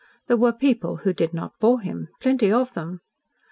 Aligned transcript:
There 0.25 0.35
were 0.35 0.51
people 0.51 0.97
who 1.05 1.13
did 1.13 1.31
not 1.31 1.59
bore 1.59 1.79
him 1.79 2.07
plenty 2.19 2.51
of 2.51 2.73
them. 2.73 3.01